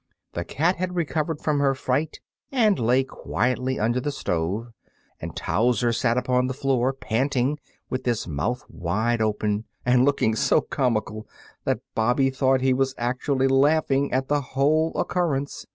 The 0.33 0.43
cat 0.43 0.77
had 0.77 0.95
recovered 0.95 1.41
from 1.41 1.59
her 1.59 1.75
fright 1.75 2.21
and 2.51 2.79
lay 2.79 3.03
quietly 3.03 3.79
under 3.79 4.01
the 4.01 4.11
stove, 4.11 4.71
and 5.19 5.35
Towser 5.35 5.93
sat 5.93 6.17
upon 6.17 6.47
the 6.47 6.55
floor 6.55 6.91
panting, 6.91 7.59
with 7.87 8.03
his 8.07 8.27
mouth 8.27 8.65
wide 8.67 9.21
open, 9.21 9.65
and 9.85 10.03
looking 10.03 10.35
so 10.35 10.59
comical 10.59 11.27
that 11.65 11.81
Bobby 11.93 12.31
thought 12.31 12.61
he 12.61 12.73
was 12.73 12.95
actually 12.97 13.47
laughing 13.47 14.11
at 14.11 14.27
the 14.27 14.41
whole 14.41 14.91
occurrence. 14.95 15.67